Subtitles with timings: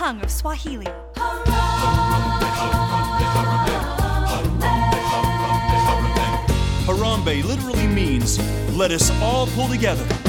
[0.00, 0.86] tongue of Swahili.
[6.86, 8.38] Harambe literally means
[8.74, 10.19] let us all pull together.